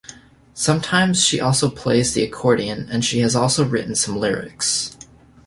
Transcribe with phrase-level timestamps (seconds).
[0.55, 4.97] Sometimes, she also plays the accordion and she has also written some lyrics.